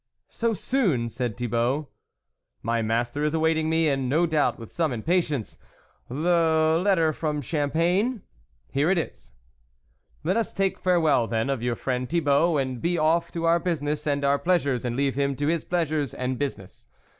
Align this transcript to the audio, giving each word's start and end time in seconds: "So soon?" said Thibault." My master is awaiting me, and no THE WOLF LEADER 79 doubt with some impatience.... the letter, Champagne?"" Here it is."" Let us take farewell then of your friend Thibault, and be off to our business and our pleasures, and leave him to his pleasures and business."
"So 0.41 0.55
soon?" 0.55 1.09
said 1.09 1.37
Thibault." 1.37 1.87
My 2.63 2.81
master 2.81 3.23
is 3.23 3.35
awaiting 3.35 3.69
me, 3.69 3.87
and 3.87 4.09
no 4.09 4.25
THE 4.25 4.33
WOLF 4.33 4.33
LEADER 4.33 4.33
79 4.33 4.41
doubt 4.41 4.59
with 4.59 4.71
some 4.71 4.93
impatience.... 4.93 5.57
the 6.09 6.81
letter, 6.83 7.13
Champagne?"" 7.43 8.23
Here 8.73 8.89
it 8.89 8.97
is."" 8.97 9.31
Let 10.23 10.37
us 10.37 10.53
take 10.53 10.79
farewell 10.79 11.27
then 11.27 11.51
of 11.51 11.61
your 11.61 11.75
friend 11.75 12.09
Thibault, 12.09 12.57
and 12.57 12.81
be 12.81 12.97
off 12.97 13.31
to 13.33 13.45
our 13.45 13.59
business 13.59 14.07
and 14.07 14.25
our 14.25 14.39
pleasures, 14.39 14.85
and 14.85 14.95
leave 14.95 15.13
him 15.13 15.35
to 15.35 15.45
his 15.45 15.63
pleasures 15.63 16.15
and 16.15 16.39
business." 16.39 16.87